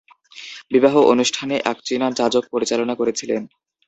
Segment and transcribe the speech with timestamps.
[0.71, 3.41] বিবাহ অনুষ্ঠানে এক চীনা যাজক পরিচালনা করেছিলেন।